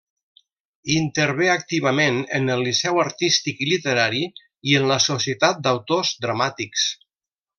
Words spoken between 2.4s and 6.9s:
el Liceu Artístic i Literari i en la Societat d'Autors Dramàtics.